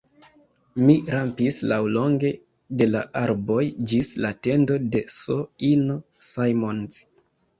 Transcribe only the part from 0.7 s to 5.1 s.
Mi rampis laŭlonge de la arboj ĝis la tendo de